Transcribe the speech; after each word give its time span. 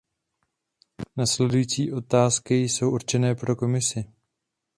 Následující 1.17 1.91
otázky 1.93 2.61
jsou 2.69 2.91
určené 2.91 3.35
pro 3.35 3.55
Komisi. 3.55 4.05